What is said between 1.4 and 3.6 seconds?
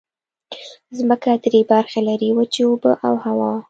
درې برخې لري: وچې، اوبه او هوا.